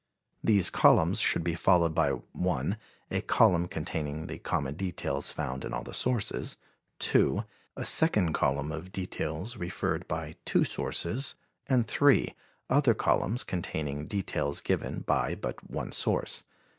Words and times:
These 0.43 0.71
columns 0.71 1.19
should 1.19 1.43
be 1.43 1.53
followed 1.53 1.93
by 1.93 2.09
(1) 2.09 2.77
a 3.11 3.21
column 3.21 3.67
containing 3.67 4.25
the 4.25 4.39
common 4.39 4.73
details 4.73 5.29
found 5.29 5.63
in 5.63 5.75
all 5.75 5.83
the 5.83 5.93
sources, 5.93 6.57
(2) 6.97 7.43
a 7.77 7.85
second 7.85 8.33
column 8.33 8.71
of 8.71 8.91
details 8.91 9.57
referred 9.57 9.99
to 10.01 10.05
by 10.07 10.37
two 10.43 10.63
sources, 10.63 11.35
and 11.67 11.85
(3) 11.87 12.33
other 12.67 12.95
columns 12.95 13.43
containing 13.43 14.05
details 14.05 14.59
given 14.59 15.01
by 15.01 15.35
but 15.35 15.69
one 15.69 15.91
source. 15.91 16.45